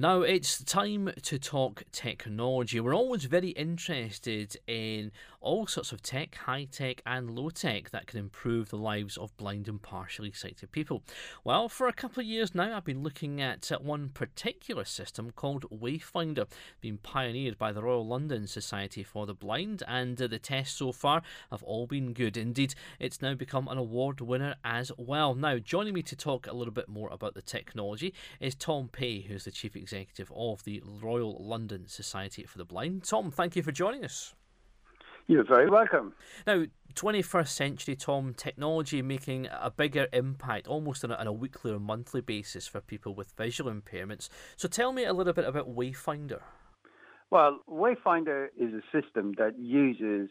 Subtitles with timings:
[0.00, 2.80] Now it's time to talk technology.
[2.80, 8.06] We're always very interested in all sorts of tech, high tech and low tech, that
[8.06, 11.02] can improve the lives of blind and partially sighted people.
[11.44, 15.66] Well, for a couple of years now, I've been looking at one particular system called
[15.70, 16.46] Wayfindr,
[16.80, 21.20] being pioneered by the Royal London Society for the Blind, and the tests so far
[21.50, 22.38] have all been good.
[22.38, 25.34] Indeed, it's now become an award winner as well.
[25.34, 29.20] Now, joining me to talk a little bit more about the technology is Tom Pey,
[29.20, 33.02] who's the Chief Executive Executive of the Royal London Society for the Blind.
[33.02, 34.34] Tom, thank you for joining us.
[35.26, 36.12] You're very welcome.
[36.46, 41.72] Now, 21st century, Tom, technology making a bigger impact almost on a, on a, weekly
[41.72, 44.28] or monthly basis for people with visual impairments.
[44.56, 46.40] So tell me a little bit about Wayfindr.
[47.30, 50.30] Well, Wayfindr is a system that uses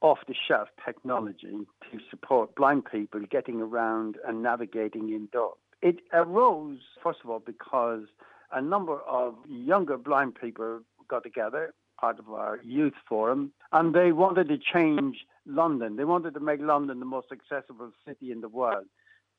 [0.00, 5.58] off the shelf technology to support blind people getting around and navigating indoors.
[5.82, 8.04] It arose, first of all, because
[8.54, 14.12] a number of younger blind people got together, part of our youth forum, and they
[14.12, 15.96] wanted to change London.
[15.96, 18.86] They wanted to make London the most accessible city in the world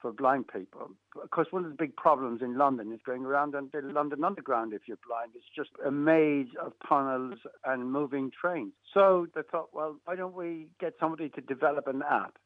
[0.02, 0.91] for blind people.
[1.21, 4.23] Of course, one of the big problems in London is going around on the London
[4.23, 5.31] Underground if you're blind.
[5.36, 8.73] It's just a maze of tunnels and moving trains.
[8.93, 12.38] So they thought, well, why don't we get somebody to develop an app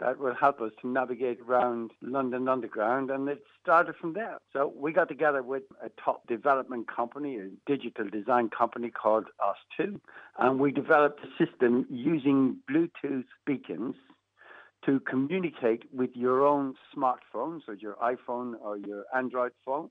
[0.00, 3.10] that will help us to navigate around London Underground.
[3.10, 4.38] And it started from there.
[4.52, 10.00] So we got together with a top development company, a digital design company called ustwo,
[10.38, 13.94] and we developed a system using Bluetooth beacons
[14.84, 19.88] to communicate with your own smartphone, so your iPhone or your Android phone.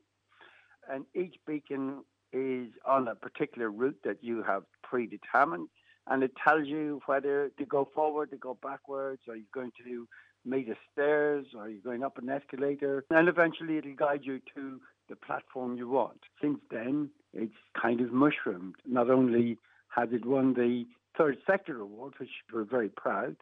[0.92, 5.70] And each beacon is on a particular route that you have predetermined
[6.08, 10.08] and it tells you whether to go forward, to go backwards, are you going to
[10.46, 14.80] meet a stairs, are you going up an escalator, and eventually it'll guide you to
[15.10, 16.20] the platform you want.
[16.42, 18.76] Since then, it's kind of mushroomed.
[18.86, 19.58] Not only
[19.90, 20.86] has it won the
[21.18, 23.36] third sector award, which we're very proud,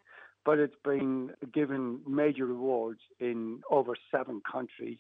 [0.44, 4.98] but it's been given major awards in over seven countries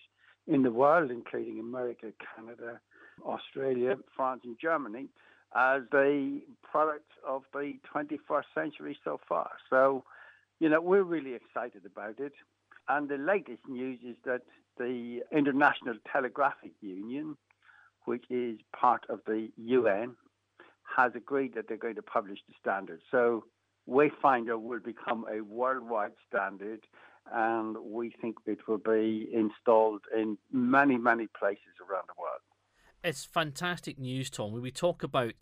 [0.48, 2.80] in the world, including America, Canada,
[3.26, 5.08] Australia, France, and Germany
[5.56, 9.50] as the product of the 21st century so far.
[9.70, 10.04] So,
[10.60, 12.34] you know, we're really excited about it.
[12.88, 14.42] And the latest news is that
[14.78, 17.38] the International Telegraphic Union,
[18.06, 20.16] which is part of the UN,
[20.96, 23.02] has agreed that they're going to publish the standard.
[23.12, 23.46] So
[23.88, 26.82] Wayfindr will become a worldwide standard,
[27.32, 32.42] and we think it will be installed in many, many places around the world.
[33.04, 34.52] It's fantastic news, Tom.
[34.52, 35.34] When we talk about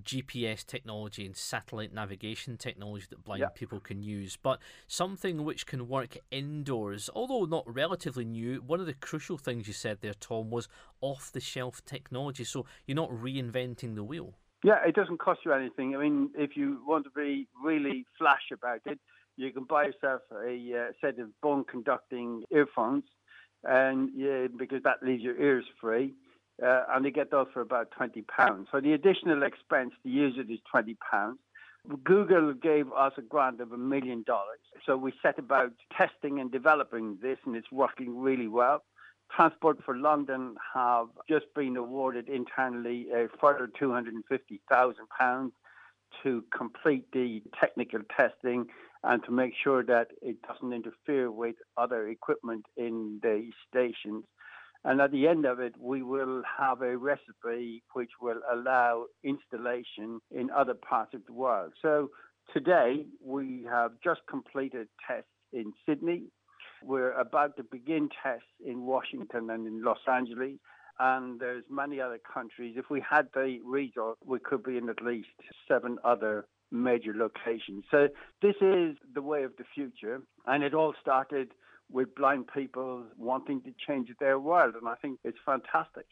[0.00, 3.56] GPS technology and satellite navigation technology that blind yep.
[3.56, 8.62] people can use, but something which can work indoors, although not relatively new.
[8.64, 10.68] One of the crucial things you said there, Tom, was
[11.00, 12.44] off the shelf technology.
[12.44, 14.34] So you're not reinventing the wheel.
[14.62, 15.96] Yeah, it doesn't cost you anything.
[15.96, 19.00] I mean, if you want to be really flash about it,
[19.36, 23.04] you can buy yourself a uh, set of bone conducting earphones,
[23.64, 26.14] and yeah, because that leaves your ears free
[26.64, 28.68] uh, and they get those for about twenty pounds.
[28.72, 31.38] So the additional expense to use it is twenty pounds.
[32.04, 34.60] Google gave us a grant of a million dollars.
[34.84, 38.82] So we set about testing and developing this, and it's working really well.
[39.34, 45.50] Transport for London have just been awarded internally a further £250,000
[46.22, 48.66] to complete the technical testing
[49.04, 54.24] and to make sure that it doesn't interfere with other equipment in the stations.
[54.84, 60.20] And at the end of it, we will have a recipe which will allow installation
[60.30, 61.72] in other parts of the world.
[61.82, 62.10] So
[62.54, 66.24] today, we have just completed tests in Sydney.
[66.82, 70.58] We're about to begin tests in Washington and in Los Angeles.
[70.98, 72.76] And there's many other countries.
[72.78, 75.28] If we had the resource, we could be in at least
[75.68, 77.84] seven other major locations.
[77.90, 78.08] So
[78.40, 80.22] this is the way of the future.
[80.46, 81.52] And it all started
[81.92, 86.06] with blind people wanting to change their world, and I think it's fantastic.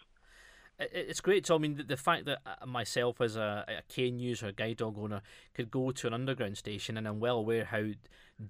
[0.81, 1.45] It's great.
[1.47, 4.77] So I mean, the, fact that uh, myself as a, a cane user, a guide
[4.77, 7.85] dog owner, could go to an underground station, and I'm well aware how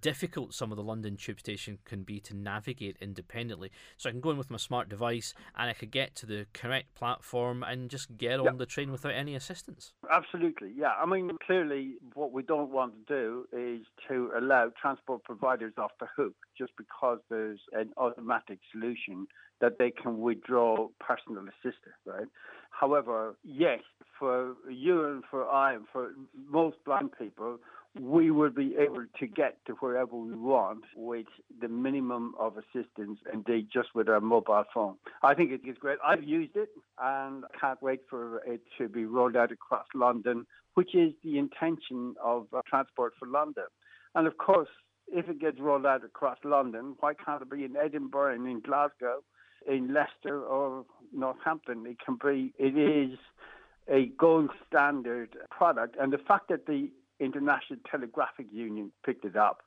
[0.00, 3.70] difficult some of the London tube station can be to navigate independently.
[3.96, 6.46] So I can go in with my smart device, and I could get to the
[6.52, 9.92] correct platform and just get on the train without any assistance.
[10.10, 10.92] Absolutely, yeah.
[11.00, 15.92] I mean, clearly, what we don't want to do is to allow transport providers off
[16.00, 19.26] the hook just because there's an automatic solution
[19.60, 22.28] that they can withdraw personal assistance, right?
[22.70, 23.80] However, yes,
[24.18, 26.12] for you and for I and for
[26.48, 27.58] most blind people,
[28.00, 31.26] we will be able to get to wherever we want with
[31.60, 34.96] the minimum of assistance, indeed, just with our mobile phone.
[35.22, 35.98] I think it is great.
[36.04, 36.68] I've used it
[37.00, 42.14] and can't wait for it to be rolled out across London, which is the intention
[42.22, 43.64] of uh, Transport for London.
[44.14, 44.68] And of course,
[45.08, 48.60] if it gets rolled out across London, why can't it be in Edinburgh and in
[48.60, 49.20] Glasgow,
[49.66, 51.86] in Leicester or Northampton?
[51.86, 53.18] It can be, it is
[53.88, 55.96] a gold standard product.
[55.98, 59.62] And the fact that the International Telegraphic Union picked it up,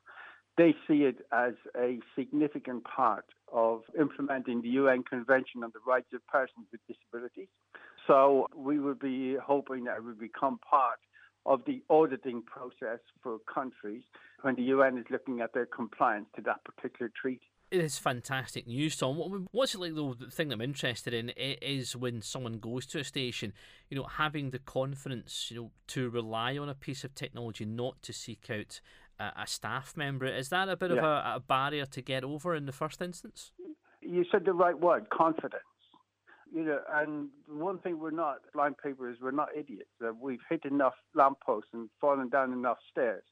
[0.56, 6.12] they see it as a significant part of implementing the UN Convention on the Rights
[6.14, 7.48] of Persons with Disabilities.
[8.06, 10.98] So we would be hoping that it would become part
[11.46, 14.02] of the auditing process for countries
[14.42, 17.40] when the UN is looking at their compliance to that particular treaty.
[17.72, 19.46] It is fantastic news, Tom.
[19.50, 20.12] What's it like though?
[20.12, 23.54] The thing I'm interested in is when someone goes to a station,
[23.88, 28.02] you know, having the confidence, you know, to rely on a piece of technology, not
[28.02, 28.82] to seek out
[29.18, 30.26] a, a staff member.
[30.26, 30.98] Is that a bit yeah.
[30.98, 33.52] of a, a barrier to get over in the first instance?
[34.02, 35.62] You said the right word, confidence
[36.54, 39.88] you know, and one thing we're not blind people is we're not idiots.
[40.04, 43.22] Uh, we've hit enough lampposts and fallen down enough stairs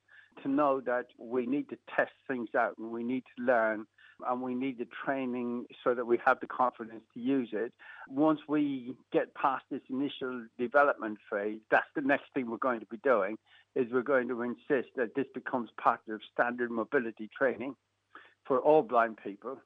[0.43, 3.87] to know that we need to test things out and we need to learn
[4.29, 7.73] and we need the training so that we have the confidence to use it.
[8.09, 12.87] Once we get past this initial development phase, that's the next thing we're going to
[12.87, 13.37] be doing
[13.75, 17.75] is we're going to insist that this becomes part of standard mobility training
[18.45, 19.59] for all blind people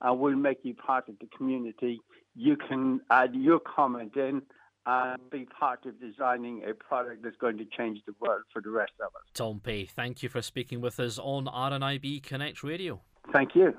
[0.01, 2.01] and we'll make you part of the community.
[2.35, 4.41] You can add your comment in
[4.85, 8.69] and be part of designing a product that's going to change the world for the
[8.69, 9.23] rest of us.
[9.33, 13.01] Tom Pey, thank you for speaking with us on RNIB Connect Radio.
[13.33, 13.73] Thank you.